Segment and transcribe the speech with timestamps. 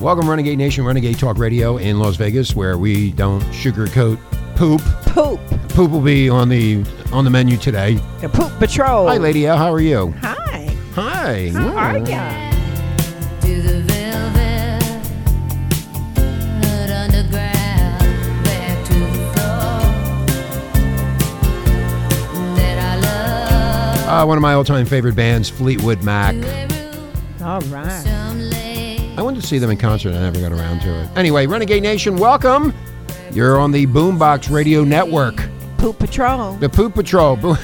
[0.00, 4.18] Welcome, Renegade Nation, Renegade Talk Radio in Las Vegas, where we don't sugarcoat
[4.56, 4.80] poop.
[5.02, 5.40] Poop.
[5.68, 7.94] Poop will be on the on the menu today.
[8.22, 9.08] The Poop Patrol.
[9.08, 9.58] Hi, Lady L.
[9.58, 10.14] How are you?
[10.22, 10.74] Hi.
[10.94, 11.50] Hi.
[11.50, 12.50] How are Well, ya?
[13.40, 14.80] To the velvet,
[16.62, 19.82] but underground, back to the floor
[22.56, 22.96] that I
[24.06, 24.08] love.
[24.08, 26.34] Uh, one of my all-time favorite bands, Fleetwood Mac.
[27.42, 28.19] All right.
[29.50, 30.14] See them in concert.
[30.14, 31.08] I never got around to it.
[31.16, 32.72] Anyway, Renegade Nation, welcome.
[33.32, 35.42] You're on the Boombox Radio Network.
[35.76, 36.54] Poop Patrol.
[36.54, 37.36] The Poop Patrol.
[37.36, 37.56] We're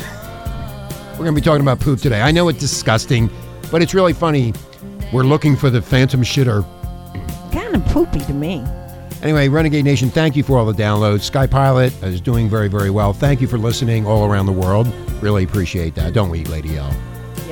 [1.16, 2.20] going to be talking about poop today.
[2.20, 3.30] I know it's disgusting,
[3.70, 4.52] but it's really funny.
[5.12, 6.66] We're looking for the phantom shitter.
[7.52, 8.64] Kind of poopy to me.
[9.22, 11.22] Anyway, Renegade Nation, thank you for all the downloads.
[11.22, 13.12] Sky Pilot is doing very, very well.
[13.12, 14.92] Thank you for listening all around the world.
[15.22, 16.92] Really appreciate that, don't we, Lady L?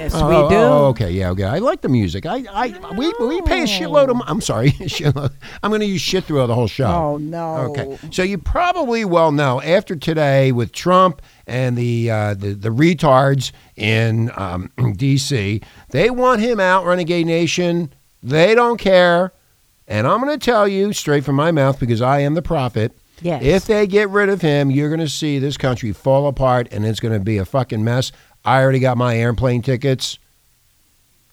[0.05, 0.57] Yes, Oh, we do.
[0.57, 1.45] Oh, okay, yeah, okay.
[1.45, 2.27] I like the music.
[2.27, 4.20] I, I, we, we pay a shitload of.
[4.27, 5.33] I'm sorry, shitload.
[5.62, 6.87] I'm going to use shit throughout the whole show.
[6.87, 7.56] Oh, no.
[7.70, 12.69] Okay, so you probably well know after today with Trump and the uh, the, the
[12.70, 17.93] retards in um, D.C., they want him out, Renegade Nation.
[18.23, 19.33] They don't care,
[19.89, 22.93] and I'm going to tell you straight from my mouth because I am the prophet.
[23.23, 23.43] Yes.
[23.43, 26.84] If they get rid of him, you're going to see this country fall apart, and
[26.84, 28.11] it's going to be a fucking mess.
[28.45, 30.19] I already got my airplane tickets.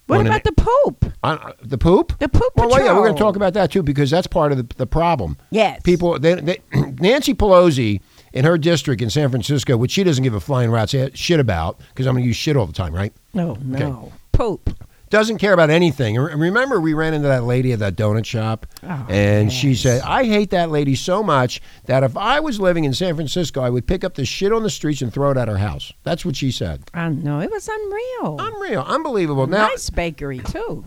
[0.08, 1.06] what When about it- the poop?
[1.24, 2.18] Uh, the poop?
[2.20, 4.58] The Poop Well, yeah, we're going to talk about that too because that's part of
[4.58, 5.38] the, the problem.
[5.52, 5.82] Yes.
[5.84, 6.58] People, they, they,
[7.00, 8.02] Nancy Pelosi
[8.34, 11.78] in her district in San Francisco, which she doesn't give a flying rat's shit about
[11.90, 13.14] because I'm going to use shit all the time, right?
[13.34, 14.12] No, no.
[14.32, 14.72] Poop.
[15.12, 16.16] Doesn't care about anything.
[16.18, 20.24] Remember, we ran into that lady at that donut shop, Oh, and she said, "I
[20.24, 23.86] hate that lady so much that if I was living in San Francisco, I would
[23.86, 26.38] pick up the shit on the streets and throw it at her house." That's what
[26.38, 26.84] she said.
[26.94, 27.42] I know.
[27.42, 28.38] It was unreal.
[28.40, 29.48] Unreal, unbelievable.
[29.48, 30.86] Now, nice bakery, too.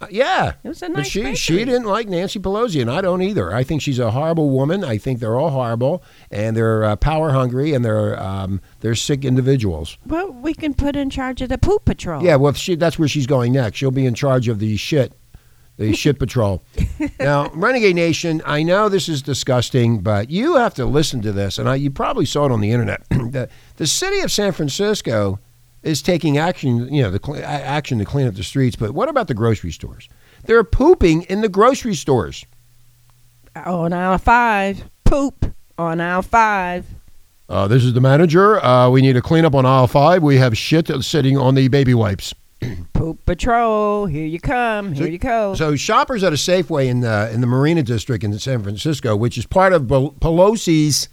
[0.00, 0.52] Uh, yeah.
[0.62, 1.64] It was a But nice she she bakery.
[1.72, 3.54] didn't like Nancy Pelosi, and I don't either.
[3.54, 4.84] I think she's a horrible woman.
[4.84, 9.24] I think they're all horrible, and they're uh, power hungry, and they're um, they're sick
[9.24, 9.96] individuals.
[10.06, 12.22] Well, we can put in charge of the Poop Patrol.
[12.22, 13.78] Yeah, well, she, that's where she's going next.
[13.78, 15.14] She'll be in charge of the shit,
[15.78, 16.62] the shit patrol.
[17.18, 21.58] Now, Renegade Nation, I know this is disgusting, but you have to listen to this,
[21.58, 23.02] and I, you probably saw it on the internet.
[23.10, 25.38] the, the city of San Francisco
[25.86, 28.76] is taking action, you know, the cl- action to clean up the streets.
[28.76, 30.08] But what about the grocery stores?
[30.44, 32.44] They're pooping in the grocery stores.
[33.64, 34.84] On aisle five.
[35.04, 36.84] Poop on aisle five.
[37.48, 38.62] Uh, this is the manager.
[38.64, 40.22] Uh, we need a clean up on aisle five.
[40.22, 42.34] We have shit sitting on the baby wipes.
[42.92, 44.06] Poop Patrol.
[44.06, 44.92] Here you come.
[44.92, 45.54] Here you go.
[45.54, 49.38] So shoppers at a Safeway in the in the Marina District in San Francisco, which
[49.38, 51.08] is part of Pelosi's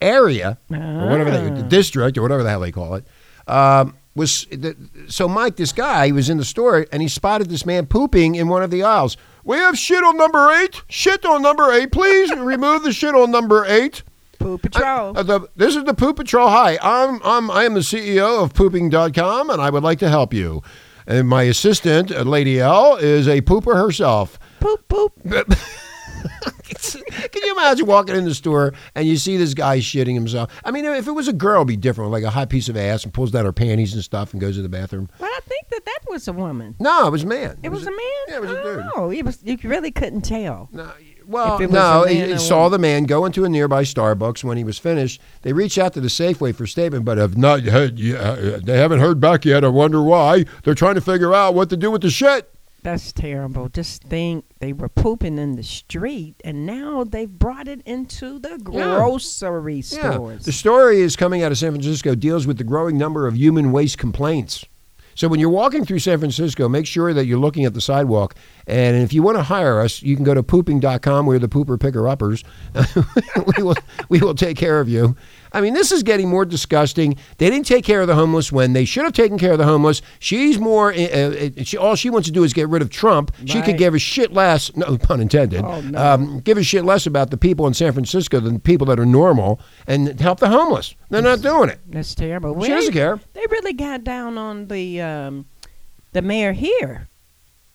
[0.00, 1.68] area or whatever they, the Ah.
[1.68, 3.06] district or whatever the hell they call it,
[3.46, 4.76] um, was the,
[5.08, 8.34] so Mike, this guy he was in the store and he spotted this man pooping
[8.34, 9.16] in one of the aisles.
[9.44, 10.82] We have shit on number eight.
[10.88, 14.02] Shit on number eight, please remove the shit on number eight.
[14.38, 15.16] Poop Patrol.
[15.16, 16.48] Uh, the, this is the Poop Patrol.
[16.48, 20.34] Hi, I'm, I'm I am the CEO of Pooping.com, and I would like to help
[20.34, 20.62] you.
[21.06, 24.38] And my assistant, uh, Lady L, is a pooper herself.
[24.60, 25.12] poop, poop.
[27.32, 30.50] Can you imagine walking in the store and you see this guy shitting himself?
[30.64, 32.76] I mean, if it was a girl, it'd be different, like a hot piece of
[32.76, 35.08] ass and pulls down her panties and stuff and goes to the bathroom.
[35.18, 36.74] Well, I think that that was a woman.
[36.78, 37.58] No, it was a man.
[37.62, 37.98] It was a man.
[38.28, 38.84] Yeah, it was a dude.
[38.94, 39.38] Oh, it was.
[39.42, 40.68] You really couldn't tell.
[40.72, 40.90] No,
[41.26, 44.44] well, it was no, he, he saw the man go into a nearby Starbucks.
[44.44, 47.60] When he was finished, they reached out to the Safeway for statement, but have not
[47.62, 48.00] heard.
[48.00, 49.64] Uh, they haven't heard back yet.
[49.64, 50.44] I wonder why.
[50.64, 52.53] They're trying to figure out what to do with the shit.
[52.84, 53.68] That's terrible.
[53.70, 58.50] Just think they were pooping in the street, and now they've brought it into the
[58.70, 58.98] Yeah.
[58.98, 60.12] grocery Yeah.
[60.12, 60.44] stores.
[60.44, 63.72] The story is coming out of San Francisco deals with the growing number of human
[63.72, 64.66] waste complaints.
[65.16, 68.34] So when you're walking through San Francisco, make sure that you're looking at the sidewalk.
[68.66, 71.24] And if you want to hire us, you can go to pooping.com.
[71.24, 72.42] We're the pooper picker uppers.
[73.56, 73.76] we will
[74.08, 75.14] we will take care of you.
[75.54, 77.16] I mean, this is getting more disgusting.
[77.38, 79.64] They didn't take care of the homeless when they should have taken care of the
[79.64, 80.02] homeless.
[80.18, 80.92] She's more.
[80.92, 83.30] Uh, she, all she wants to do is get rid of Trump.
[83.46, 84.74] She could give a shit less.
[84.76, 85.62] No pun intended.
[85.64, 85.98] Oh, no.
[85.98, 88.98] um, give a shit less about the people in San Francisco than the people that
[89.00, 90.94] are normal, and help the homeless.
[91.08, 91.78] They're not doing it.
[91.88, 92.60] That's terrible.
[92.62, 93.20] She doesn't care.
[93.32, 95.46] They really got down on the um,
[96.12, 97.08] the mayor here,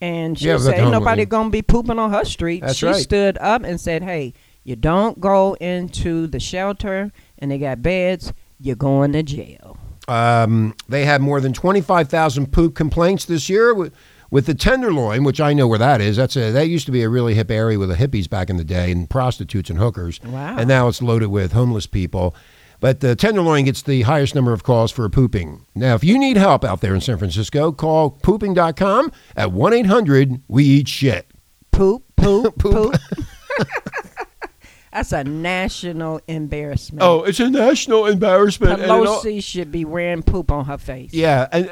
[0.02, 2.86] and she Yeah, said, the "Ain't nobody gonna be pooping on her street." That's she
[2.88, 2.96] right.
[2.96, 4.34] stood up and said, "Hey,
[4.69, 8.31] you don't go into the shelter, and they got beds.
[8.60, 9.77] You're going to jail."
[10.07, 13.94] Um, they had more than 25,000 poop complaints this year with,
[14.31, 16.18] with the Tenderloin, which I know where that is.
[16.18, 18.57] That's a, that used to be a really hip area with the hippies back in
[18.57, 20.19] the day and prostitutes and hookers.
[20.24, 20.57] Wow.
[20.57, 22.36] And now it's loaded with homeless people.
[22.80, 25.66] But the Tenderloin gets the highest number of calls for pooping.
[25.75, 30.42] Now, if you need help out there in San Francisco, call pooping.com at 1 800
[30.48, 31.30] We Eat Shit.
[31.71, 32.94] poop, poop, Poop.
[32.94, 32.95] poop.
[34.92, 37.04] That's a national embarrassment.
[37.04, 38.74] Oh, it's a national embarrassment.
[38.74, 41.14] and it all- Pelosi should be wearing poop on her face.
[41.14, 41.70] Yeah, and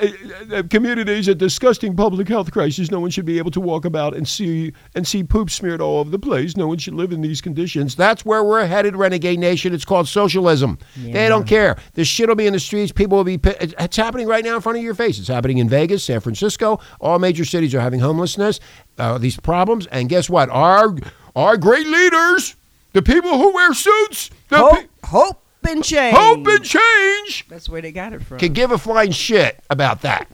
[0.51, 2.91] uh, uh, communities a disgusting public health crisis.
[2.91, 5.99] No one should be able to walk about and see and see poop smeared all
[5.99, 6.55] over the place.
[6.55, 7.95] No one should live in these conditions.
[7.95, 9.73] That's where we're headed, renegade nation.
[9.73, 10.77] It's called socialism.
[10.95, 11.77] They don't care.
[11.93, 12.91] The shit will be in the streets.
[12.91, 13.39] People will be.
[13.59, 15.17] It's it's happening right now in front of your face.
[15.19, 16.79] It's happening in Vegas, San Francisco.
[17.01, 18.59] All major cities are having homelessness.
[18.97, 20.49] Uh, these problems, and guess what?
[20.49, 20.95] Our
[21.35, 22.55] our great leaders,
[22.97, 26.15] the people who wear suits, the Hope, pe- hope and change.
[26.17, 28.39] hope and change That's where they got it from.
[28.39, 30.27] can give a flying shit about that.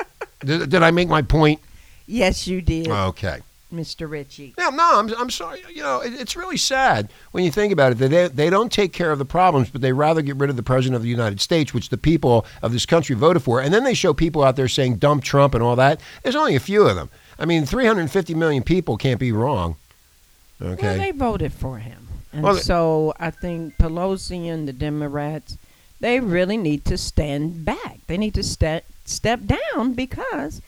[0.44, 1.60] did, did I make my point?
[2.06, 3.40] yes, you did, Okay.
[3.72, 4.10] Mr.
[4.10, 4.52] Ritchie.
[4.58, 5.62] No, no, I'm, I'm sorry.
[5.72, 7.98] You know, it, it's really sad when you think about it.
[7.98, 10.56] that They, they don't take care of the problems, but they rather get rid of
[10.56, 13.60] the president of the United States, which the people of this country voted for.
[13.60, 16.00] And then they show people out there saying dump Trump and all that.
[16.24, 17.10] There's only a few of them.
[17.38, 19.76] I mean, 350 million people can't be wrong.
[20.62, 20.86] Okay.
[20.86, 25.56] Well, they voted for him, and Well, so I think Pelosi and the Democrats
[26.00, 28.00] they really need to stand back.
[28.06, 30.62] They need to step step down because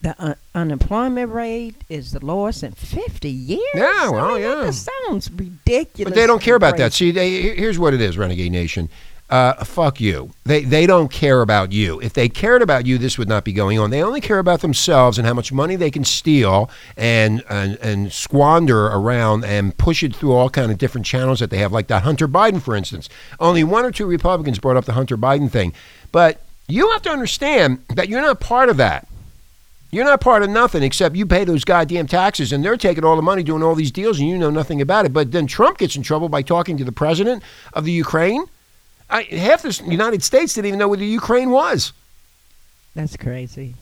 [0.00, 3.60] the un- unemployment rate is the lowest in 50 years.
[3.74, 4.64] Yeah, I well, mean, yeah.
[4.64, 6.10] just sounds ridiculous.
[6.10, 6.92] But they don't care about that.
[6.92, 8.88] See, they, here's what it is, Renegade Nation.
[9.30, 10.30] Uh, fuck you.
[10.44, 12.00] They they don't care about you.
[12.00, 13.90] If they cared about you, this would not be going on.
[13.90, 18.10] They only care about themselves and how much money they can steal and and, and
[18.10, 21.88] squander around and push it through all kind of different channels that they have, like
[21.88, 23.10] that Hunter Biden, for instance.
[23.38, 25.74] Only one or two Republicans brought up the Hunter Biden thing,
[26.10, 29.08] but you have to understand that you're not part of that.
[29.90, 33.16] You're not part of nothing except you pay those goddamn taxes, and they're taking all
[33.16, 35.12] the money doing all these deals, and you know nothing about it.
[35.12, 37.42] But then Trump gets in trouble by talking to the president
[37.74, 38.44] of the Ukraine.
[39.10, 41.92] I, half the United States didn't even know where the Ukraine was.
[42.94, 43.74] That's crazy.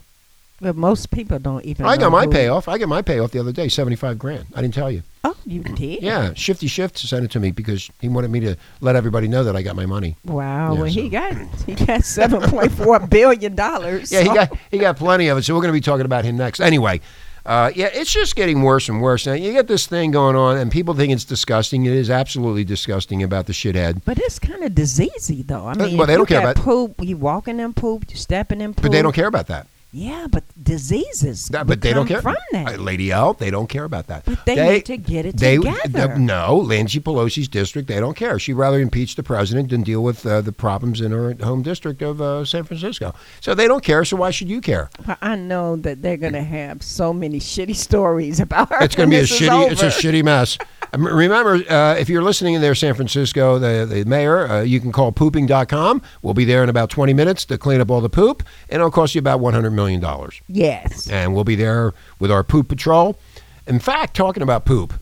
[0.61, 1.85] But most people don't even.
[1.85, 2.67] I got my who- payoff.
[2.67, 4.47] I got my payoff the other day, seventy-five grand.
[4.55, 5.03] I didn't tell you.
[5.23, 6.03] Oh, you did?
[6.03, 9.45] Yeah, Shifty Shift sent it to me because he wanted me to let everybody know
[9.45, 10.17] that I got my money.
[10.25, 10.73] Wow.
[10.73, 11.35] Yeah, well, so- he got
[11.67, 14.11] he got seven point four billion dollars.
[14.17, 15.43] Yeah, he got he got plenty of it.
[15.43, 16.61] So we're going to be talking about him next.
[16.61, 17.03] Anyway,
[17.47, 19.27] uh, yeah, it's just getting worse and worse.
[19.27, 21.87] Now you get this thing going on, and people think it's disgusting.
[21.87, 24.03] It is absolutely disgusting about the shithead.
[24.05, 25.65] But it's kind of diseasy, though.
[25.67, 26.95] I Uh, mean, well, they if don't you care got about- poop.
[27.01, 28.83] You walking in poop, you stepping in poop.
[28.83, 29.67] But they don't care about that.
[29.97, 31.49] Yeah, but diseases.
[31.49, 32.21] That- but they don't care.
[32.21, 32.75] from that.
[32.75, 34.27] Uh, Lady L, they don't care about that.
[34.27, 36.09] But they need to get it they, together.
[36.09, 38.39] th- no, Nancy Pelosi's district, they don't care.
[38.39, 42.03] She'd rather impeach the president than deal with uh, the problems in her home district
[42.03, 43.15] of uh, San Francisco.
[43.41, 44.05] So they don't care.
[44.05, 44.91] So why should you care?
[45.07, 48.83] But I know that they're gonna have so many shitty stories about her.
[48.83, 49.71] It's going to be a when this shitty.
[49.73, 50.59] It's a shitty mess.
[50.93, 54.81] Um, Remember, uh, if you're listening in there, San Francisco, the, the mayor, uh, you
[54.81, 56.03] can call pooping.com.
[56.23, 58.91] We'll be there in about 20 minutes to clean up all the poop, and it'll
[58.91, 60.05] cost you about $100 million.
[60.49, 61.09] Yes.
[61.09, 63.19] and we'll be there with our poop patrol.
[63.67, 64.95] In fact, talking about poop,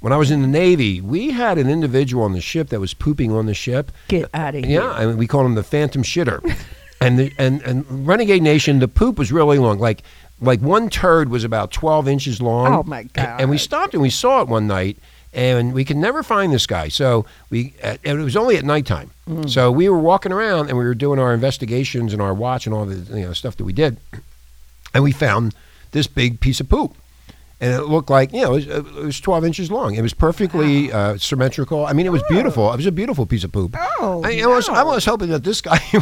[0.00, 2.94] when I was in the Navy, we had an individual on the ship that was
[2.94, 3.92] pooping on the ship.
[4.08, 4.80] Get out of here.
[4.82, 6.40] Yeah, I mean, we called him the Phantom Shitter.
[7.00, 9.78] and the and and Renegade Nation, the poop was really long.
[9.78, 10.02] Like
[10.40, 12.66] like one turd was about twelve inches long.
[12.74, 13.40] Oh, my God.
[13.40, 14.98] And we stopped and we saw it one night.
[15.34, 17.72] And we could never find this guy, so we.
[17.82, 19.48] Uh, and it was only at nighttime, Mm.
[19.48, 22.74] so we were walking around and we were doing our investigations and our watch and
[22.74, 23.96] all the you know stuff that we did,
[24.92, 25.54] and we found
[25.92, 26.94] this big piece of poop.
[27.60, 29.94] And it looked like, you know, it was, it was 12 inches long.
[29.94, 31.86] It was perfectly uh, symmetrical.
[31.86, 32.72] I mean, it was beautiful.
[32.72, 33.76] It was a beautiful piece of poop.
[33.78, 35.78] Oh, I, I was, I was hoping that this guy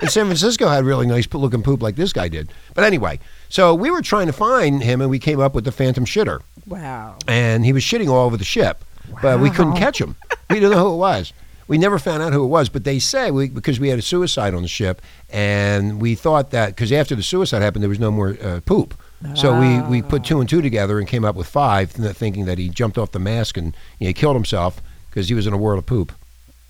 [0.00, 2.50] in San Francisco had really nice looking poop like this guy did.
[2.74, 3.18] But anyway,
[3.50, 6.40] so we were trying to find him and we came up with the Phantom Shitter.
[6.66, 7.16] Wow.
[7.28, 8.84] And he was shitting all over the ship,
[9.22, 10.16] but we couldn't catch him.
[10.50, 11.32] We didn't know who it was.
[11.68, 14.02] We never found out who it was, but they say we, because we had a
[14.02, 17.98] suicide on the ship, and we thought that because after the suicide happened, there was
[17.98, 18.94] no more uh, poop.
[19.34, 22.58] So we, we put two and two together and came up with five, thinking that
[22.58, 25.52] he jumped off the mask and you know, he killed himself because he was in
[25.52, 26.12] a world of poop.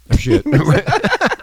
[0.08, 0.46] Of shit.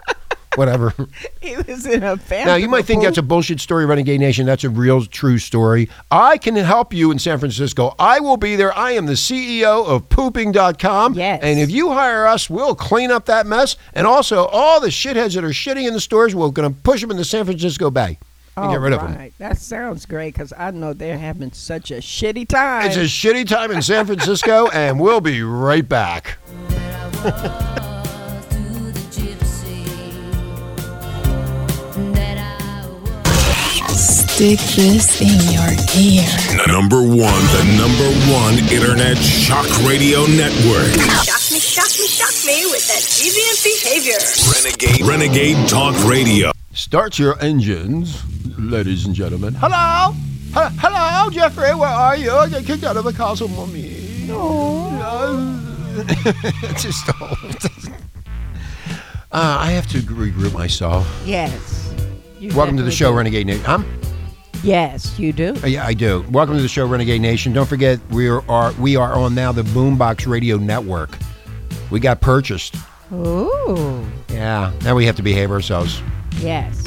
[0.56, 0.94] Whatever.
[1.40, 2.46] He was in a family.
[2.46, 4.46] Now you might think that's a bullshit story, Renegade Nation.
[4.46, 5.90] That's a real, true story.
[6.10, 7.94] I can help you in San Francisco.
[7.98, 8.74] I will be there.
[8.76, 11.14] I am the CEO of Pooping.com.
[11.14, 11.40] Yes.
[11.42, 13.76] And if you hire us, we'll clean up that mess.
[13.92, 17.02] And also, all the shitheads that are shitting in the stores, we're going to push
[17.02, 18.18] them in the San Francisco Bay
[18.56, 19.32] and get rid of them.
[19.38, 22.86] That sounds great because I know they're having such a shitty time.
[22.86, 26.38] It's a shitty time in San Francisco, and we'll be right back.
[34.34, 36.26] Stick this in your ear.
[36.66, 40.90] Number one, the number one internet shock radio network.
[41.22, 44.18] Shock me, shock me, shock me with that deviant behavior.
[44.52, 46.50] Renegade, Renegade Talk Radio.
[46.72, 48.24] Start your engines,
[48.58, 49.54] ladies and gentlemen.
[49.54, 50.16] Hello.
[50.52, 51.72] Hello, hello, Jeffrey.
[51.72, 52.32] Where are you?
[52.32, 54.24] I got kicked out of the castle, mommy.
[54.26, 55.60] No.
[55.96, 57.94] it's just old.
[59.30, 61.06] Uh, I have to regroup myself.
[61.24, 61.94] Yes.
[62.52, 63.16] Welcome to the show, do.
[63.18, 63.64] Renegade Nation.
[63.64, 63.84] Huh?
[64.64, 65.54] Yes, you do.
[65.62, 66.24] Uh, Yeah, I do.
[66.30, 67.52] Welcome to the show, Renegade Nation.
[67.52, 71.18] Don't forget, we are we are on now the Boombox Radio Network.
[71.90, 72.76] We got purchased.
[73.12, 74.04] Ooh.
[74.30, 76.02] Yeah, now we have to behave ourselves.
[76.40, 76.82] Yes.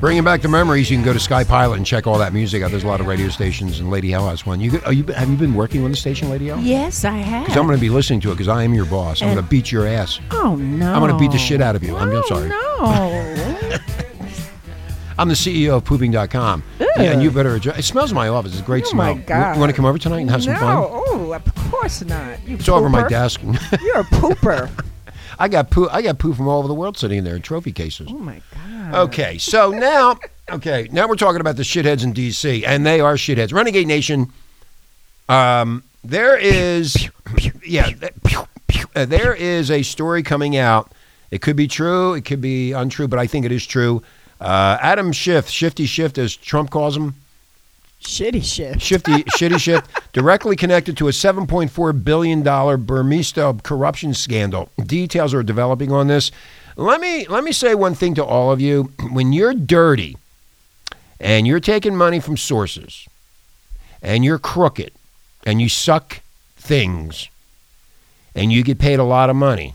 [0.00, 2.62] Bringing back the memories, you can go to Sky Pilot and check all that music
[2.62, 2.70] out.
[2.70, 4.58] There's a lot of radio stations, and Lady L has one.
[4.58, 6.58] You, are you have you been working on the station, Lady L?
[6.58, 7.44] Yes, I have.
[7.44, 9.20] Because I'm going to be listening to it because I am your boss.
[9.20, 10.18] I'm going to beat your ass.
[10.30, 10.90] Oh no.
[10.94, 11.96] I'm gonna beat the shit out of you.
[11.96, 12.48] I'm- I'm Oh, sorry.
[12.48, 13.78] No.
[15.18, 16.62] I'm the CEO of Pooping.com.
[16.80, 17.78] Yeah, and you better adjust.
[17.78, 18.52] It smells in my office.
[18.52, 19.14] It's a great Oh, smell.
[19.16, 19.54] my God.
[19.54, 20.58] You want to come over tonight and have some no.
[20.60, 20.76] fun?
[20.90, 22.42] Oh, of course not.
[22.48, 23.42] You It's over my desk.
[23.42, 24.70] You're a pooper.
[25.38, 25.88] I got poo.
[25.90, 28.08] I got poo from all over the world sitting in there in trophy cases.
[28.10, 28.79] oh my god.
[28.94, 30.18] Okay, so now,
[30.50, 32.64] okay, now we're talking about the shitheads in D.C.
[32.64, 33.52] and they are shitheads.
[33.52, 34.32] Renegade Nation.
[35.28, 37.08] Um, there is,
[37.64, 37.90] yeah,
[38.96, 40.90] uh, there is a story coming out.
[41.30, 44.02] It could be true, it could be untrue, but I think it is true.
[44.40, 47.14] Uh, Adam Schiff, Shifty Shift, as Trump calls him,
[48.02, 48.80] Shitty Shift.
[48.80, 54.70] Shifty Shitty Shift, directly connected to a 7.4 billion dollar Burmista corruption scandal.
[54.84, 56.32] Details are developing on this.
[56.76, 60.16] Let me let me say one thing to all of you: when you're dirty
[61.20, 63.06] and you're taking money from sources,
[64.02, 64.92] and you're crooked,
[65.44, 66.20] and you suck
[66.56, 67.28] things,
[68.34, 69.74] and you get paid a lot of money,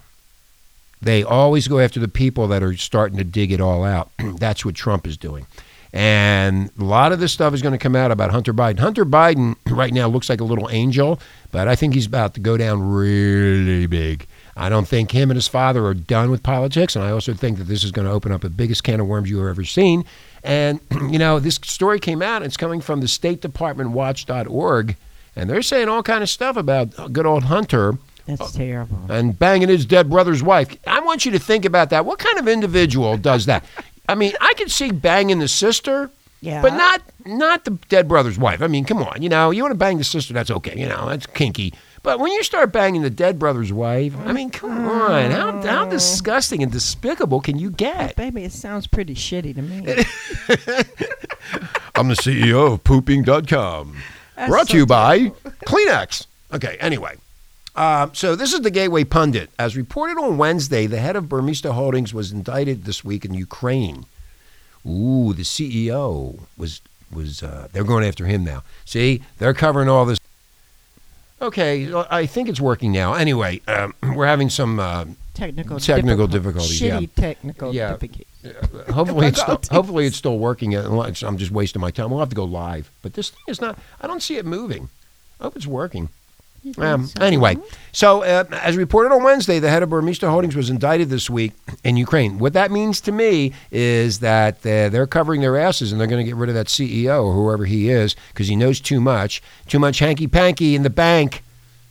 [1.01, 4.09] they always go after the people that are starting to dig it all out.
[4.37, 5.45] That's what Trump is doing.
[5.93, 8.79] And a lot of this stuff is going to come out about Hunter Biden.
[8.79, 11.19] Hunter Biden right now looks like a little angel,
[11.51, 14.27] but I think he's about to go down really big.
[14.57, 17.57] I don't think him and his father are done with politics, and I also think
[17.57, 20.05] that this is going to open up the biggest can of worms you've ever seen.
[20.43, 20.79] And,
[21.11, 24.95] you know, this story came out, it's coming from the State Department Watch.org,
[25.35, 28.97] and they're saying all kind of stuff about good old Hunter That's uh, terrible.
[29.09, 30.75] and banging his dead brother's wife.
[30.87, 32.05] I want you to think about that.
[32.05, 33.65] What kind of individual does that?
[34.07, 36.09] I mean, I could see banging the sister,
[36.39, 36.61] Yeah.
[36.61, 38.61] but not not the dead brother's wife.
[38.61, 40.87] I mean, come on, you know, you want to bang the sister, that's okay, you
[40.87, 41.73] know, that's kinky.
[42.05, 45.85] But when you start banging the dead brother's wife, I mean, come on, how how
[45.85, 48.15] disgusting and despicable can you get?
[48.15, 49.79] Baby, it sounds pretty shitty to me.
[51.95, 53.97] I'm the CEO of pooping.com.
[54.35, 55.29] That's Brought so to you by
[55.65, 56.27] Kleenex.
[56.53, 57.15] Okay, anyway.
[57.75, 59.49] Uh, so this is the Gateway Pundit.
[59.57, 64.05] As reported on Wednesday, the head of Burmista Holdings was indicted this week in Ukraine.
[64.85, 66.81] Ooh, the CEO was
[67.11, 68.61] was uh, they're going after him now.
[68.85, 70.19] See, they're covering all this.
[71.45, 73.13] Okay, I think it's working now.
[73.13, 74.79] Anyway, um, we're having some.
[74.79, 77.21] Uh, Technical Technical difficult- difficulties, Shitty yeah.
[77.21, 77.97] technical Yeah.
[77.97, 78.93] difficulties.
[78.93, 80.73] hopefully, it's still, hopefully it's still working.
[80.77, 82.09] I'm just wasting my time.
[82.09, 82.89] We'll have to go live.
[83.01, 83.77] But this thing is not.
[84.01, 84.87] I don't see it moving.
[85.41, 86.07] I hope it's working.
[86.77, 87.57] Um, anyway,
[87.91, 91.53] so uh, as reported on Wednesday, the head of Burmista Holdings was indicted this week
[91.83, 92.39] in Ukraine.
[92.39, 96.23] What that means to me is that uh, they're covering their asses and they're going
[96.23, 99.43] to get rid of that CEO or whoever he is because he knows too much,
[99.67, 101.43] too much hanky panky in the bank,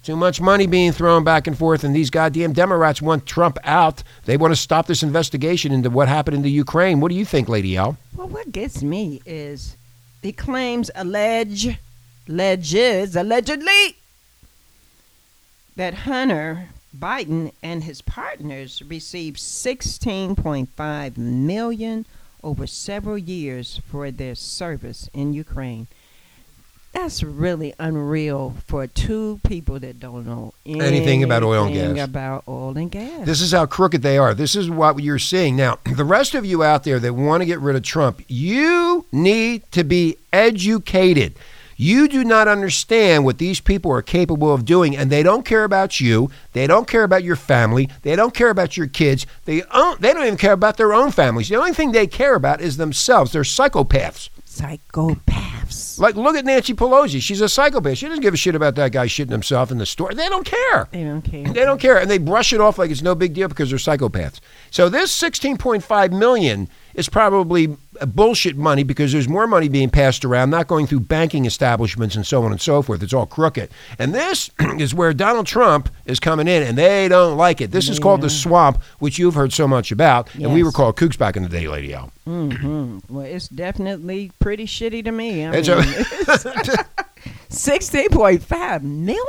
[0.02, 1.84] too much money being thrown back and forth.
[1.84, 4.02] And these goddamn Democrats want Trump out.
[4.24, 7.00] They want to stop this investigation into what happened in the Ukraine.
[7.00, 7.96] What do you think, Lady L?
[8.16, 9.76] Well, what gets me is
[10.22, 11.78] the claims allege,
[12.28, 13.96] alleges, allegedly,
[15.76, 22.06] that Hunter Biden and his partners received 16.5 million
[22.42, 25.86] over several years for their service in Ukraine.
[26.92, 32.04] That's really unreal for two people that don't know Anything about oil and anything gas.
[32.08, 33.26] About oil and gas.
[33.26, 34.32] This is how crooked they are.
[34.32, 35.56] This is what you're seeing.
[35.56, 39.06] Now, the rest of you out there that want to get rid of Trump, you
[39.10, 41.34] need to be educated.
[41.76, 45.64] You do not understand what these people are capable of doing, and they don't care
[45.64, 46.30] about you.
[46.52, 47.88] They don't care about your family.
[48.02, 49.26] They don't care about your kids.
[49.44, 51.48] They, own, they don't even care about their own families.
[51.48, 53.32] The only thing they care about is themselves.
[53.32, 54.28] They're psychopaths.
[54.46, 55.98] Psychopaths.
[55.98, 57.20] Like, look at Nancy Pelosi.
[57.20, 57.98] She's a psychopath.
[57.98, 60.12] She doesn't give a shit about that guy shitting himself in the store.
[60.14, 60.88] They don't care.
[60.92, 61.44] They don't care.
[61.44, 63.78] They don't care, and they brush it off like it's no big deal because they're
[63.78, 64.40] psychopaths.
[64.70, 67.76] So this 16.5 million is probably
[68.06, 72.26] bullshit money because there's more money being passed around, not going through banking establishments and
[72.26, 73.02] so on and so forth.
[73.02, 73.70] It's all crooked.
[73.98, 77.70] And this is where Donald Trump is coming in, and they don't like it.
[77.70, 80.96] This is called the swamp, which you've heard so much about, and we were called
[80.96, 82.10] kooks back in the day, Lady L.
[82.24, 85.44] hmm Well, it's definitely pretty shitty to me.
[85.44, 85.78] I It's mean,
[86.28, 86.84] a-
[87.48, 89.24] sixteen point five million.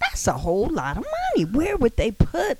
[0.00, 1.04] That's a whole lot of
[1.36, 1.50] money.
[1.50, 2.58] Where would they put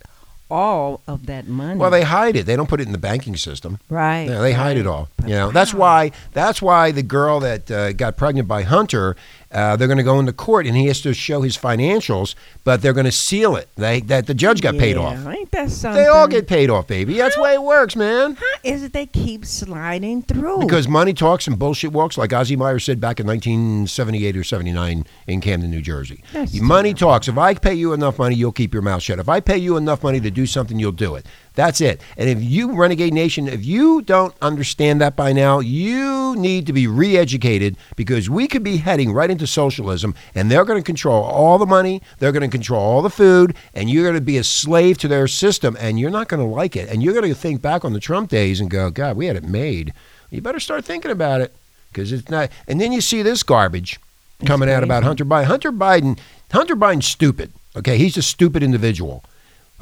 [0.52, 1.78] all of that money.
[1.78, 2.44] Well, they hide it.
[2.44, 3.78] They don't put it in the banking system.
[3.88, 4.28] right.
[4.28, 5.09] Yeah, they hide it all.
[5.16, 6.12] But You know, that's why.
[6.35, 9.16] That's why the girl that uh, got pregnant by Hunter,
[9.52, 12.82] uh, they're going to go into court, and he has to show his financials, but
[12.82, 13.68] they're going to seal it.
[13.76, 15.26] They that the judge got paid off.
[15.26, 16.02] Ain't that something?
[16.02, 17.16] They all get paid off, baby.
[17.18, 18.35] That's the way it works, man.
[18.35, 20.61] How is it they keep sliding through?
[20.61, 25.06] Because money talks and bullshit walks, like Ozzie Meyer said back in 1978 or 79
[25.26, 26.23] in Camden, New Jersey.
[26.32, 27.28] That's money talks.
[27.28, 29.18] If I pay you enough money, you'll keep your mouth shut.
[29.18, 31.26] If I pay you enough money to do something, you'll do it.
[31.54, 32.00] That's it.
[32.16, 36.73] And if you, Renegade Nation, if you don't understand that by now, you need to
[36.73, 40.87] be re educated because we could be heading right into socialism and they're going to
[40.87, 44.21] control all the money, they're going to control all the food, and you're going to
[44.21, 46.88] be a slave to their system and you're not going to like it.
[46.88, 49.37] And you're going to think back on the Trump days and go, God, we had
[49.37, 49.92] it made.
[50.30, 51.54] You better start thinking about it
[51.90, 52.50] because it's not.
[52.66, 54.00] And then you see this garbage
[54.47, 55.04] coming out about.
[55.04, 55.44] Hunter Biden.
[55.44, 56.18] Hunter Biden,
[56.50, 57.52] Hunter Biden's stupid.
[57.76, 59.25] Okay, he's a stupid individual.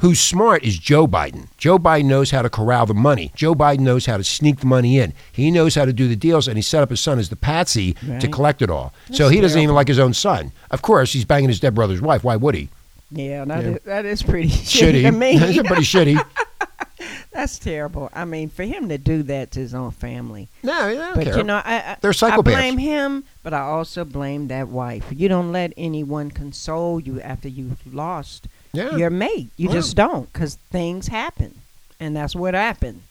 [0.01, 1.47] Who's smart is Joe Biden.
[1.57, 3.31] Joe Biden knows how to corral the money.
[3.35, 5.13] Joe Biden knows how to sneak the money in.
[5.31, 7.35] He knows how to do the deals, and he set up his son as the
[7.35, 8.93] patsy to collect it all.
[9.11, 10.51] so he doesn't even like his own son.
[10.71, 12.23] Of course, he's banging his dead brother's wife.
[12.23, 12.69] Why would he?
[13.11, 13.69] yeah, that Yeah.
[13.71, 15.01] is- that is pretty shitty, Shitty.
[15.03, 15.37] to me.
[15.39, 16.25] That's pretty shitty.
[17.31, 18.09] That's terrible.
[18.13, 20.49] I mean, for him to do that to his own family.
[20.63, 21.37] No, I don't But care.
[21.37, 22.37] you know, I, I, They're psychopaths.
[22.39, 25.05] I blame him, but I also blame that wife.
[25.11, 28.95] You don't let anyone console you after you've lost yeah.
[28.95, 29.49] your mate.
[29.57, 31.59] You just don't, because things happen,
[31.99, 33.01] and that's what happened.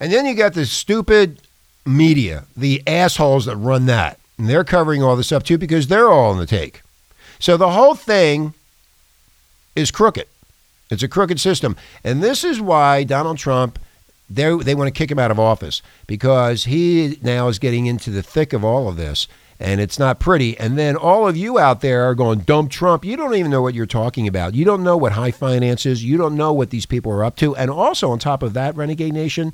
[0.00, 1.40] And then you got the stupid
[1.86, 4.18] media, the assholes that run that.
[4.38, 6.82] And they're covering all this up too because they're all on the take.
[7.38, 8.54] So the whole thing
[9.76, 10.26] is crooked.
[10.90, 11.76] It's a crooked system.
[12.02, 13.78] And this is why Donald Trump
[14.30, 18.10] they they want to kick him out of office because he now is getting into
[18.10, 19.28] the thick of all of this
[19.60, 20.58] and it's not pretty.
[20.58, 23.04] And then all of you out there are going, dump Trump.
[23.04, 24.54] You don't even know what you're talking about.
[24.54, 26.04] You don't know what high finance is.
[26.04, 27.54] You don't know what these people are up to.
[27.56, 29.52] And also, on top of that, Renegade Nation,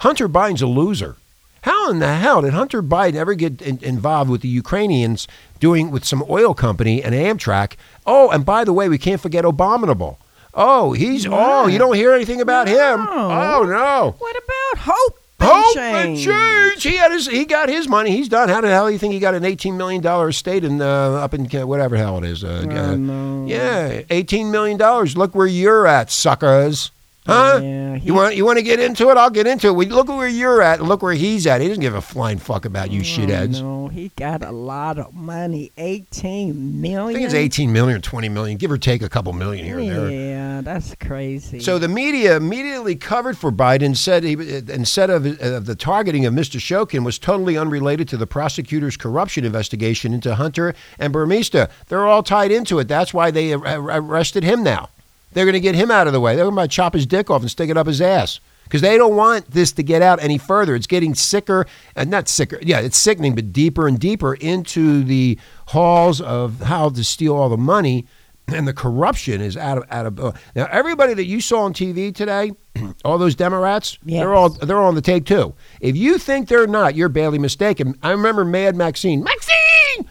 [0.00, 1.16] Hunter Biden's a loser.
[1.62, 5.90] How in the hell did Hunter Biden ever get in, involved with the Ukrainians doing
[5.90, 7.74] with some oil company and Amtrak?
[8.06, 10.18] Oh, and by the way, we can't forget Abominable.
[10.54, 13.06] Oh, he's oh, you don't hear anything about him.
[13.08, 14.16] Oh no.
[14.18, 15.19] What about hope?
[15.40, 16.82] Hope and change.
[16.82, 17.26] He had his.
[17.26, 18.10] He got his money.
[18.10, 18.48] He's done.
[18.48, 21.12] How the hell do you think he got an eighteen million dollar estate in uh,
[21.12, 22.44] up in whatever hell it is?
[22.44, 25.16] Uh, uh, yeah, eighteen million dollars.
[25.16, 26.90] Look where you're at, suckers.
[27.26, 27.60] Huh?
[27.62, 29.16] Yeah, you want you want to get into it?
[29.16, 29.72] I'll get into it.
[29.72, 30.80] We look where you're at.
[30.80, 31.60] and Look where he's at.
[31.60, 33.60] He doesn't give a flying fuck about you shitheads.
[33.60, 35.70] Oh, no, he got a lot of money.
[35.76, 37.10] Eighteen million.
[37.10, 39.78] I think it's 18 million or 20 million, give or take a couple million here
[39.78, 40.10] and there.
[40.10, 41.60] Yeah, that's crazy.
[41.60, 46.34] So the media immediately covered for Biden, said he, instead of, of the targeting of
[46.34, 46.58] Mr.
[46.58, 51.70] Shokin was totally unrelated to the prosecutor's corruption investigation into Hunter and Burmista.
[51.88, 52.88] They're all tied into it.
[52.88, 54.88] That's why they ar- ar- arrested him now.
[55.32, 56.34] They're going to get him out of the way.
[56.34, 58.96] They're going to chop his dick off and stick it up his ass because they
[58.96, 60.74] don't want this to get out any further.
[60.74, 62.58] It's getting sicker and not sicker.
[62.62, 67.48] Yeah, it's sickening, but deeper and deeper into the halls of how to steal all
[67.48, 68.06] the money
[68.52, 71.72] and the corruption is out of out of uh, now everybody that you saw on
[71.72, 72.52] TV today,
[73.04, 75.54] all those Democrats, they're all they're all on the take too.
[75.80, 77.94] If you think they're not, you're badly mistaken.
[78.02, 80.08] I remember Mad Maxine, Maxine,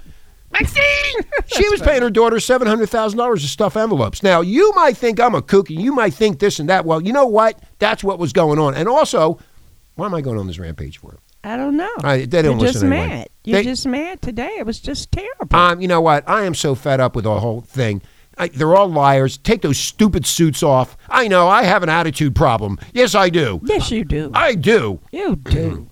[0.51, 1.23] Maxine.
[1.45, 4.23] she was paying her daughter seven hundred thousand dollars to stuff envelopes.
[4.23, 6.85] Now you might think I'm a kook, and you might think this and that.
[6.85, 7.61] Well, you know what?
[7.79, 8.75] That's what was going on.
[8.75, 9.39] And also,
[9.95, 11.17] why am I going on this rampage for?
[11.41, 11.89] I don't know.
[12.03, 13.07] I- they don't You're just anyway.
[13.07, 13.29] mad.
[13.45, 14.55] You're They- just mad today.
[14.59, 15.55] It was just terrible.
[15.55, 16.27] Um, you know what?
[16.27, 18.01] I am so fed up with the whole thing.
[18.39, 19.37] I, they're all liars.
[19.37, 20.97] Take those stupid suits off.
[21.09, 22.79] I know I have an attitude problem.
[22.93, 23.59] Yes, I do.
[23.63, 24.31] yes, you do.
[24.33, 24.99] I do.
[25.11, 25.89] you do.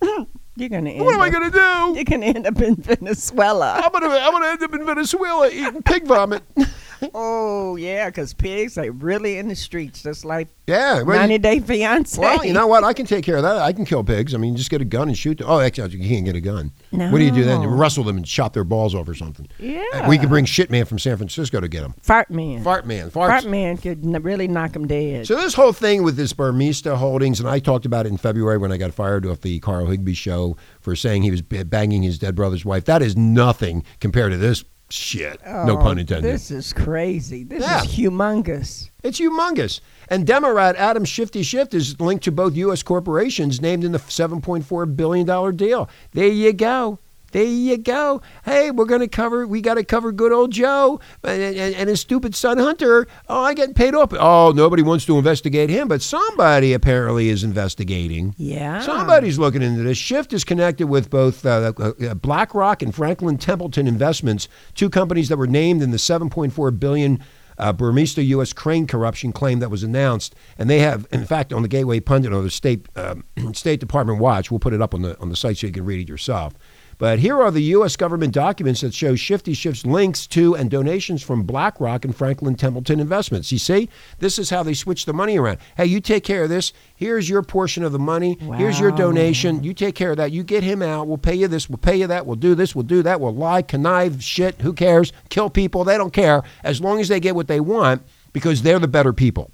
[0.58, 1.04] You're gonna end.
[1.04, 1.92] What am I up- going to do?
[1.96, 3.74] You're gonna end up in Venezuela.
[3.84, 6.42] I'm gonna I'm gonna end up in Venezuela eating pig vomit.
[7.14, 11.02] Oh yeah, because pigs are really in the streets, just like Yeah.
[11.02, 12.20] well, 90 Day Fiance.
[12.20, 12.84] Well, you know what?
[12.84, 13.56] I can take care of that.
[13.58, 14.34] I can kill pigs.
[14.34, 15.46] I mean, just get a gun and shoot them.
[15.48, 16.72] Oh, actually, you can't get a gun.
[16.90, 17.62] What do you do then?
[17.62, 17.76] You No.
[17.76, 19.46] wrestle them and chop their balls off or something.
[19.58, 20.08] Yeah.
[20.08, 21.94] We could bring shit man from San Francisco to get them.
[22.02, 22.62] Fart man.
[22.62, 23.10] Fart man.
[23.10, 23.12] Farts.
[23.28, 25.26] Fart man could n- really knock him dead.
[25.26, 28.58] So this whole thing with this Burmista Holdings, and I talked about it in February
[28.58, 32.18] when I got fired off the Carl Higbie show for saying he was banging his
[32.18, 32.84] dead brother's wife.
[32.86, 35.40] That is nothing compared to this shit.
[35.46, 36.32] Oh, no Oh, pun intended.
[36.32, 37.44] This is crazy.
[37.44, 37.82] This Yeah.
[37.82, 38.90] is humongous.
[39.02, 39.80] It's humongous.
[40.08, 42.82] And Democrat Adam Shifty Shift is linked to both U.S.
[42.82, 45.88] corporations named in the $7.4 billion deal.
[46.12, 46.98] There you go.
[47.32, 48.22] There you go.
[48.44, 51.88] Hey, we're going to cover, we got to cover good old Joe and, and, and
[51.88, 53.06] his stupid son Hunter.
[53.28, 54.12] Oh, I getting paid off.
[54.12, 58.34] Oh, nobody wants to investigate him, but somebody apparently is investigating.
[58.38, 58.80] Yeah.
[58.80, 59.98] Somebody's looking into this.
[59.98, 65.36] Shift is connected with both uh, uh, BlackRock and Franklin Templeton Investments, two companies that
[65.36, 67.22] were named in the 7.4 billion
[67.58, 68.52] uh, Burmista U.S.
[68.52, 72.32] crane corruption claim that was announced, and they have, in fact, on the Gateway Pundit
[72.32, 75.36] or the State um, State Department Watch, we'll put it up on the on the
[75.36, 76.54] site so you can read it yourself.
[76.98, 77.94] But here are the U.S.
[77.96, 83.00] government documents that show Shifty Shift's links to and donations from BlackRock and Franklin Templeton
[83.00, 83.52] Investments.
[83.52, 85.58] You see, this is how they switch the money around.
[85.76, 86.72] Hey, you take care of this.
[86.94, 88.38] Here's your portion of the money.
[88.56, 89.62] Here's your donation.
[89.62, 90.32] You take care of that.
[90.32, 91.06] You get him out.
[91.06, 91.68] We'll pay you this.
[91.68, 92.24] We'll pay you that.
[92.24, 92.74] We'll do this.
[92.74, 93.20] We'll do that.
[93.20, 94.62] We'll lie, connive, shit.
[94.62, 95.12] Who cares?
[95.28, 95.84] Kill people.
[95.84, 99.12] They don't care as long as they get what they want because they're the better
[99.12, 99.50] people.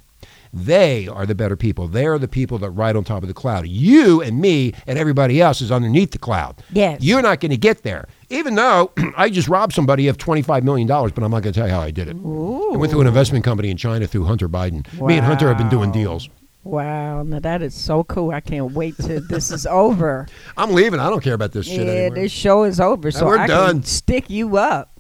[0.52, 1.88] They are the better people.
[1.88, 3.66] They are the people that ride on top of the cloud.
[3.66, 6.62] You and me and everybody else is underneath the cloud.
[6.70, 7.02] Yes.
[7.02, 8.06] You're not going to get there.
[8.28, 11.66] Even though I just robbed somebody of $25 million, but I'm not going to tell
[11.66, 12.16] you how I did it.
[12.16, 14.86] I went through an investment company in China through Hunter Biden.
[15.00, 16.28] Me and Hunter have been doing deals.
[16.64, 18.30] Wow, now that is so cool.
[18.30, 20.28] I can't wait till this is over.
[20.56, 21.00] I'm leaving.
[21.00, 22.14] I don't care about this shit yeah, anymore.
[22.14, 23.76] this show is over, so we're I done.
[23.76, 24.91] can stick you up.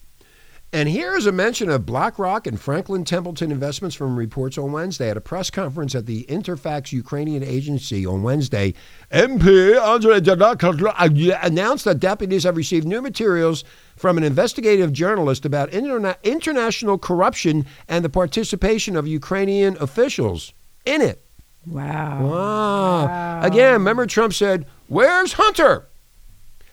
[0.74, 5.10] And here's a mention of BlackRock and Franklin Templeton Investments from reports on Wednesday.
[5.10, 8.72] At a press conference at the Interfax Ukrainian agency on Wednesday,
[9.10, 13.64] MP Andrei Danakov announced that deputies have received new materials
[13.96, 20.54] from an investigative journalist about interna- international corruption and the participation of Ukrainian officials
[20.86, 21.22] in it.
[21.66, 22.26] Wow.
[22.26, 23.40] Wow.
[23.42, 25.88] Again, remember Trump said, Where's Hunter?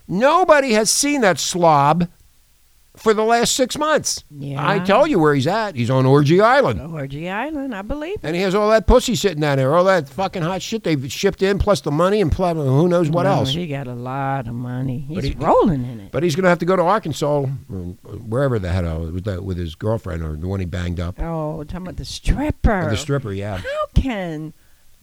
[0.07, 2.07] Nobody has seen that slob
[2.99, 4.23] for the last six months.
[4.29, 4.67] Yeah.
[4.67, 5.75] I tell you where he's at.
[5.75, 6.81] He's on Orgy Island.
[6.81, 8.17] Orgy Island, I believe.
[8.23, 11.11] And he has all that pussy sitting down there, all that fucking hot shit they've
[11.11, 13.49] shipped in, plus the money and plus who knows what No, else.
[13.53, 14.99] He got a lot of money.
[15.07, 16.11] He's he- rolling in it.
[16.11, 17.47] But he's going to have to go to Arkansas, or
[18.27, 21.19] wherever the hell, with, that, with his girlfriend or the one he banged up.
[21.21, 22.89] Oh, talking about the stripper.
[22.89, 23.57] The stripper, yeah.
[23.57, 24.53] How can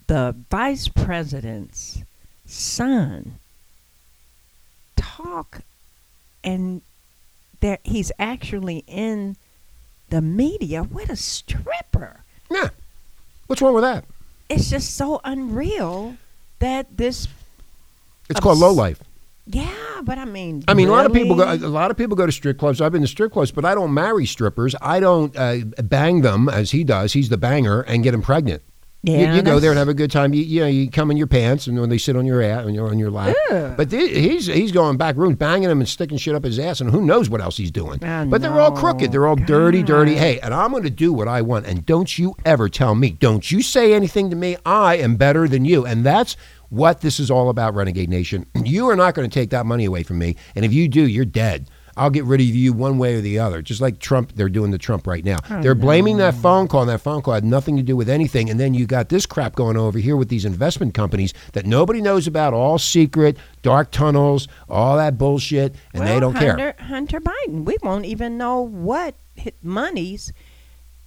[0.06, 2.02] the vice president's
[2.44, 3.38] son
[4.96, 5.61] talk
[6.44, 6.82] and
[7.66, 9.37] there he's actually in
[10.11, 12.20] the media with a stripper?
[12.50, 12.68] Yeah.
[13.46, 14.05] What's wrong with that?
[14.48, 16.16] It's just so unreal
[16.61, 17.26] that this
[18.31, 19.00] It's called low life.
[19.46, 21.52] yeah, but I mean I mean, a lot of people go.
[21.52, 22.81] A lot of people go to strip clubs.
[22.81, 24.74] I've been to strip clubs, but I don't marry strippers.
[24.81, 27.12] I don't uh, bang them as he does.
[27.12, 28.62] He's the banger and get them pregnant.
[29.06, 30.34] You- Yeah, you, go there and have a good time.
[30.34, 32.66] You, you know, you come in your pants and when they sit on your ass,
[32.66, 33.36] on your on your lap.
[33.52, 33.74] Ugh.
[33.76, 36.80] But th- he's he's going back rooms, banging them and sticking shit up his ass,
[36.80, 38.02] and who knows what else he's doing.
[38.02, 39.12] I but they're all crooked.
[39.12, 40.16] They're all dirty, dirty.
[40.16, 41.66] Hey, and I'm going to do what I want.
[41.66, 43.10] And don't you ever tell me.
[43.10, 44.56] Don't you say anything to me.
[44.66, 45.86] I am better than you.
[45.86, 46.36] And that's
[46.68, 48.44] what this is all about, Renegade Nation.
[48.66, 50.34] You are not going to take that money away from me.
[50.56, 51.70] And if you do, you're dead.
[51.96, 53.62] I'll get rid of you one way or the other.
[53.62, 55.38] Just like Trump, they're doing to Trump right now.
[55.50, 58.09] Oh, they're blaming that phone call, and that phone call had nothing to do with
[58.09, 58.50] anything.
[58.50, 62.00] And then you got this crap going over here with these investment companies that nobody
[62.00, 66.50] knows about, all secret, dark tunnels, all that bullshit, and they don't care.
[66.50, 67.64] Hunter, Hunter Biden.
[67.64, 70.32] We won't even know what hi- monies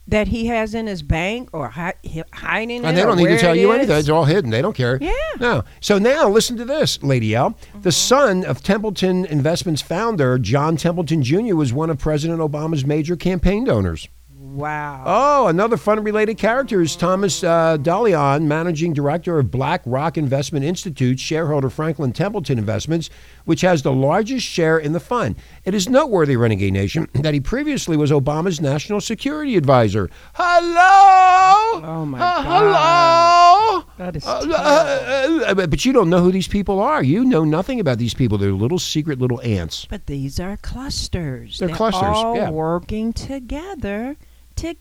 [0.10, 2.84] that he has in his bank or hi- hi- hiding.
[2.86, 3.95] And they don't need to tell you anything.
[3.95, 4.02] is.
[4.02, 4.50] It's all hidden.
[4.50, 4.98] They don't care.
[5.02, 5.12] Yeah.
[5.39, 5.63] No.
[5.82, 7.58] So now listen to this, Lady L.
[7.82, 13.15] The son of Templeton Investments founder, John Templeton Jr., was one of President Obama's major
[13.15, 14.08] campaign donors.
[14.41, 15.04] Wow.
[15.06, 21.19] Oh, another fun related character is Thomas uh, Donilon, managing director of BlackRock Investment Institute,
[21.19, 23.12] shareholder Franklin Templeton Investments,
[23.49, 25.35] which has the largest share in the fund.
[25.65, 30.07] It is noteworthy, Renegade Nation, that he previously was Obama's national security advisor.
[30.35, 31.81] Hello!
[31.83, 32.45] Oh, my Uh, God.
[32.45, 33.83] Hello!
[33.97, 37.01] That is Uh, uh, uh, but you don't know who these people are.
[37.03, 38.38] You know nothing about these people.
[38.38, 39.88] They're little secret little ants.
[39.89, 41.57] But these are clusters.
[41.57, 42.51] They're clusters, All yeah.
[42.51, 44.15] working together
[44.57, 44.75] to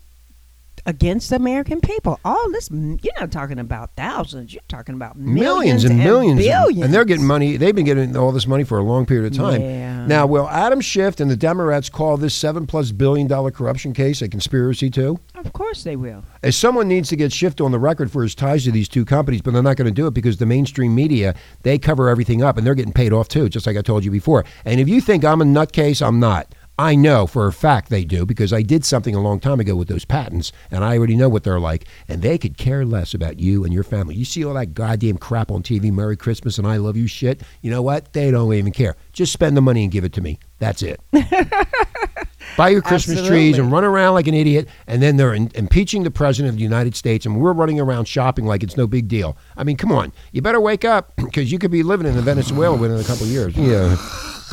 [0.85, 2.19] against the American people.
[2.25, 4.53] All this, you're not talking about thousands.
[4.53, 6.81] You're talking about millions millions, and millions, billions.
[6.83, 7.57] and they're getting money.
[7.57, 9.61] They've been getting all this money for a long period of time.
[9.61, 10.05] Yeah.
[10.05, 14.21] Now, will Adam Schiff and the Democrats call this seven plus billion dollar corruption case
[14.21, 15.19] a conspiracy too?
[15.35, 16.23] Of course they will.
[16.43, 19.05] As someone needs to get Schiff on the record for his ties to these two
[19.05, 22.43] companies, but they're not going to do it because the mainstream media they cover everything
[22.43, 24.45] up and they're getting paid off too, just like I told you before.
[24.65, 26.53] And if you think I'm a nutcase, I'm not.
[26.79, 29.75] I know for a fact they do because I did something a long time ago
[29.75, 31.83] with those patents, and I already know what they're like.
[32.07, 34.15] And they could care less about you and your family.
[34.15, 37.41] You see all that goddamn crap on TV, Merry Christmas and I love you shit.
[37.61, 38.13] You know what?
[38.13, 38.95] They don't even care.
[39.11, 40.39] Just spend the money and give it to me.
[40.59, 41.01] That's it.
[42.55, 46.03] Buy your Christmas trees and run around like an idiot, and then they're in, impeaching
[46.03, 49.09] the president of the United States, and we're running around shopping like it's no big
[49.09, 49.35] deal.
[49.57, 52.77] I mean, come on, you better wake up because you could be living in Venezuela
[52.77, 53.57] within a couple of years.
[53.57, 53.97] Yeah,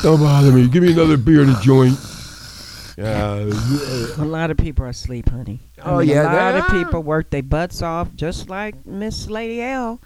[0.03, 0.67] don't bother me.
[0.67, 1.97] Give me another beer and a joint.
[2.99, 3.51] Uh,
[4.19, 5.61] A lot of people are asleep, honey.
[5.83, 6.85] I Oh, mean, yeah, a lot of are.
[6.85, 10.01] people work their butts off, just like Miss Lady L.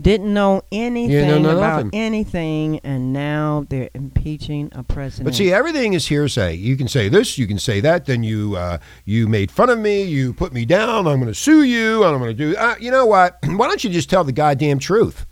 [0.00, 1.90] didn't know anything know about nothing.
[1.92, 5.24] anything, and now they're impeaching a president.
[5.24, 6.54] But see, everything is hearsay.
[6.54, 8.06] You can say this, you can say that.
[8.06, 10.02] Then you uh, you made fun of me.
[10.04, 11.06] You put me down.
[11.08, 12.04] I'm going to sue you.
[12.04, 12.56] and I'm going to do.
[12.56, 13.38] Uh, you know what?
[13.44, 15.26] Why don't you just tell the goddamn truth?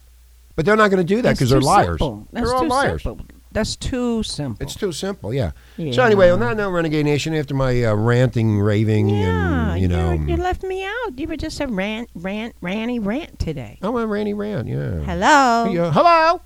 [0.54, 1.98] But they're not going to do that because they're liars.
[2.00, 3.02] That's they're all liars.
[3.02, 3.24] simple.
[3.52, 4.64] That's too simple.
[4.64, 5.32] It's too simple.
[5.32, 5.52] Yeah.
[5.92, 9.88] So anyway, on that note, Renegade Nation, after my uh, ranting, raving, yeah, and you
[9.88, 11.18] know, you left me out.
[11.18, 13.78] You were just a rant, rant, ranty rant today.
[13.82, 14.68] I went ranty rant.
[14.68, 15.00] Yeah.
[15.00, 15.70] Hello.
[15.70, 16.40] Yeah, hello.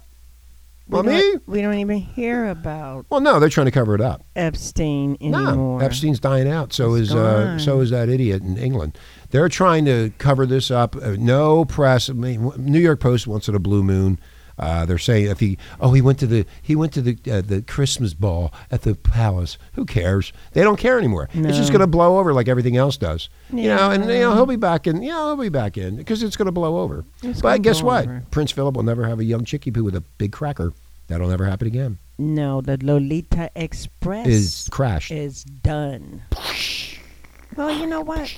[0.88, 4.00] we Well, don't, we don't even hear about Well, no, they're trying to cover it
[4.00, 4.22] up.
[4.34, 5.78] Epstein No.
[5.80, 6.72] Epstein's dying out.
[6.72, 8.98] So He's is uh, so is that idiot in England.
[9.30, 10.96] They're trying to cover this up.
[10.96, 12.08] Uh, no press.
[12.08, 14.18] I mean, New York Post wants it a blue moon.
[14.58, 17.42] Uh, they're saying if he oh he went to the he went to the uh,
[17.42, 19.58] the Christmas ball at the palace.
[19.74, 20.32] Who cares?
[20.52, 21.28] They don't care anymore.
[21.34, 23.28] It's just going to blow over like everything else does.
[23.52, 25.02] You know, and you know he'll be back in.
[25.02, 27.04] You know, he'll be back in because it's going to blow over.
[27.22, 28.04] It's but guess what?
[28.04, 28.22] over.
[28.30, 30.72] Prince Philip will never have a young chickie poo with a big cracker.
[31.08, 31.98] That'll never happen again.
[32.18, 35.12] No, the Lolita Express Is crashed.
[35.12, 36.22] is done.
[37.56, 38.34] Well, you know what?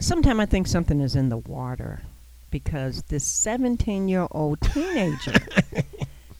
[0.00, 2.02] Sometimes I think something is in the water
[2.50, 5.34] because this 17 year old teenager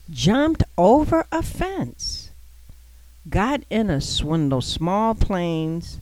[0.09, 2.31] jumped over a fence,
[3.29, 4.01] got in a,
[4.49, 6.01] those small planes,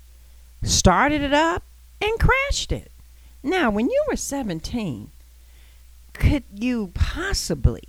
[0.64, 1.64] started it up,
[2.02, 2.92] and crashed it.
[3.44, 5.10] Now, when you were 17,
[6.14, 7.84] could you possibly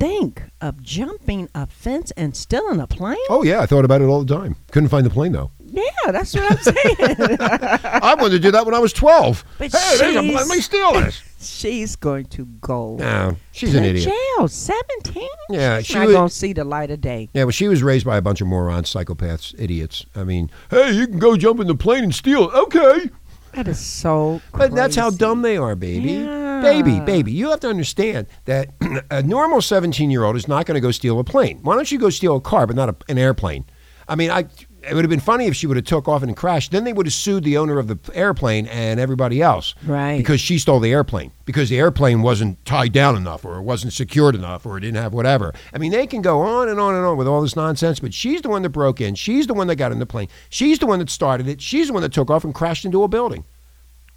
[0.00, 3.16] think of jumping a fence and stealing a plane?
[3.28, 4.56] Oh yeah, I thought about it all the time.
[4.72, 5.50] Couldn't find the plane though.
[5.72, 6.96] Yeah, that's what I'm saying.
[7.40, 9.44] I wanted to do that when I was 12.
[9.58, 11.22] But hey, there's a, let me steal this.
[11.40, 14.10] She's going to go No, she's to an idiot.
[14.36, 14.48] jail.
[14.48, 15.26] 17?
[15.48, 17.28] Yeah, She's she not was- to see the light of day.
[17.32, 20.04] Yeah, well, she was raised by a bunch of morons, psychopaths, idiots.
[20.16, 22.44] I mean, hey, you can go jump in the plane and steal.
[22.50, 23.08] Okay.
[23.52, 26.12] That is so But that's how dumb they are, baby.
[26.12, 26.49] Yeah.
[26.62, 27.04] Baby, hmm.
[27.04, 27.32] baby.
[27.32, 28.70] You have to understand that
[29.10, 31.60] a normal 17 year old is not going to go steal a plane.
[31.62, 33.64] Why don't you go steal a car, but not a, an airplane?
[34.08, 34.46] I mean, I.
[34.82, 36.72] It would have been funny if she would have took off and crashed.
[36.72, 40.16] Then they would have sued the owner of the airplane and everybody else, Right.
[40.16, 43.92] Because she stole the airplane because the airplane wasn't tied down enough, or it wasn't
[43.92, 45.52] secured enough, or it didn't have whatever.
[45.74, 48.14] I mean, they can go on and on and on with all this nonsense, but
[48.14, 49.16] she's the one that broke in.
[49.16, 50.28] She's the one that got in the plane.
[50.48, 51.60] She's the one that started it.
[51.60, 53.44] She's the one that took off and crashed into a building.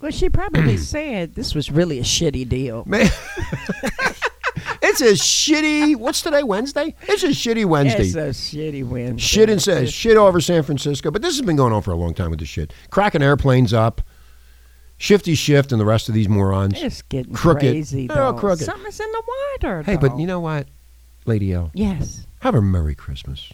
[0.03, 2.83] Well, she probably said this was really a shitty deal.
[2.87, 3.05] Man,
[4.81, 5.95] it's a shitty.
[5.95, 6.43] What's today?
[6.43, 6.93] Wednesday.
[7.03, 8.03] It's a shitty Wednesday.
[8.03, 9.17] It's a shitty win.
[9.17, 11.09] shit and says shit over San Francisco.
[11.09, 12.73] But this has been going on for a long time with this shit.
[12.89, 14.01] Cracking airplanes up,
[14.97, 16.83] shifty shift, and the rest of these morons.
[16.83, 17.61] It's getting Crooked.
[17.61, 18.65] crazy, They're all crooked.
[18.65, 19.23] Something's in the
[19.61, 20.67] water, Hey, but you know what,
[21.25, 21.71] Lady L?
[21.73, 22.27] Yes.
[22.41, 23.53] Have a Merry Christmas.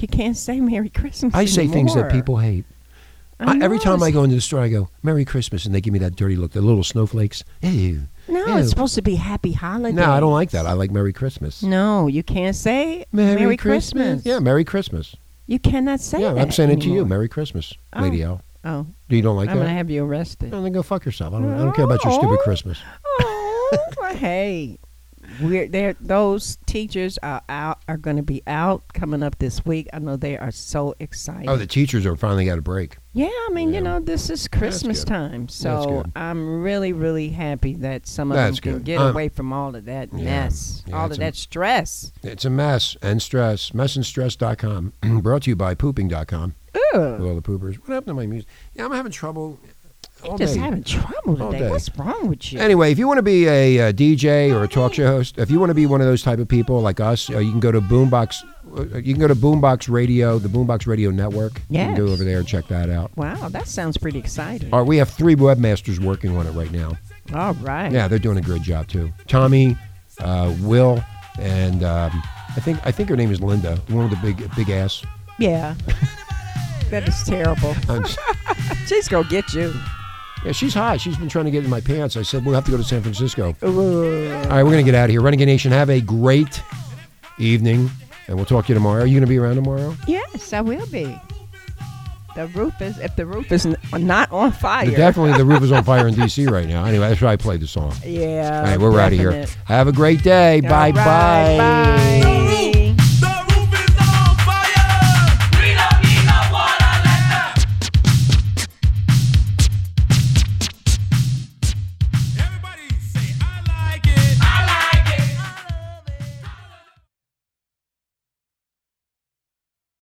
[0.00, 2.66] You can't say Merry Christmas I say things that people hate.
[3.40, 5.92] I every time I go into the store, I go Merry Christmas, and they give
[5.92, 7.44] me that dirty look, the little snowflakes.
[7.62, 8.02] Ew.
[8.26, 8.56] No, Ew.
[8.58, 9.94] it's supposed to be Happy Holidays.
[9.94, 10.66] No, I don't like that.
[10.66, 11.62] I like Merry Christmas.
[11.62, 14.26] No, you can't say Merry, Christmas.
[14.26, 15.14] Yeah, Merry Christmas.
[15.46, 17.04] You cannot say yeah, I'm saying it to you.
[17.06, 18.02] Merry Christmas, Oh.
[18.02, 18.42] Lady L.
[18.64, 19.52] Oh, Do You don't like that?
[19.52, 20.50] I'm gonna have you arrested.
[20.50, 21.32] No, then go fuck yourself.
[21.32, 22.42] I don't, I don't care about your stupid Oh.
[22.42, 22.78] Christmas.
[23.20, 24.78] oh, hey,
[25.40, 25.94] we're there.
[26.00, 27.80] Those teachers are out.
[27.88, 29.88] Are going to be out coming up this week.
[29.92, 31.48] I know they are so excited.
[31.48, 32.96] Oh, the teachers are finally got a break.
[33.12, 33.78] yeah, I mean, Yeah.
[33.78, 36.04] you know, this is Christmas time, so.
[36.16, 38.84] I'm really, really happy that some of That's them can good.
[38.84, 40.24] get Um, away from all of that yeah.
[40.24, 42.12] mess, Yeah, all of a- that stress.
[42.22, 43.74] It's a mess and stress.
[43.74, 44.92] mess and Messandstress.com.
[45.22, 46.54] Brought to you by pooping.com.
[46.74, 47.74] With Ugh, all the poopers.
[47.76, 48.48] What happened to my music?
[48.74, 49.58] Yeah, I'm having trouble
[50.24, 50.60] all just day.
[50.60, 51.64] having trouble All today.
[51.64, 51.70] day.
[51.70, 52.58] What's wrong with you?
[52.60, 55.50] Anyway, if you want to be a, uh DJ or a talk show host, if
[55.50, 57.60] you want to be one of those type of people like us, uh, you can
[57.60, 58.42] go to Boombox.
[58.76, 61.60] uh, You can go to Boombox Radio, the Boombox Radio Network.
[61.70, 63.10] You can go over there and check that out.
[63.16, 64.72] wow, that sounds pretty exciting.
[64.72, 66.92] All right, we have three webmasters working on it right now.
[67.34, 67.92] All right.
[67.92, 69.12] Yeah, they're doing a great job too.
[69.26, 69.76] Tommy,
[70.20, 71.02] uh, Will,
[71.38, 72.10] and um,
[72.56, 75.04] I think I think her name is Linda, the one with the big big ass.
[75.38, 75.74] Yeah.
[76.90, 77.74] that is terrible.
[77.88, 78.16] I'm s-
[78.88, 79.72] She's gonna get you.
[80.44, 81.00] Yeah, she's hot.
[81.00, 82.16] She's been trying to get in my pants.
[82.16, 83.54] I said we'll have to go to San Francisco.
[83.62, 84.42] Uh, uh, uh.
[84.44, 85.20] All right, we're gonna get out of here.
[85.20, 86.62] Renegade Nation, have a great
[87.38, 87.90] evening,
[88.26, 89.02] and we'll talk to you tomorrow.
[89.02, 89.96] Are you gonna be around tomorrow?
[90.06, 91.18] Yes, I will be.
[92.36, 94.88] The roof is if the roof is n- not on fire.
[94.88, 96.46] Definitely, the roof is on fire in D.C.
[96.46, 96.84] right now.
[96.84, 97.92] Anyway, that's why I played the song.
[98.04, 98.58] Yeah.
[98.60, 99.30] All right, we're out of here.
[99.32, 99.56] definite.
[99.64, 100.56] Have a great day.
[100.62, 102.22] All Bye right, bye.
[102.22, 102.47] bye.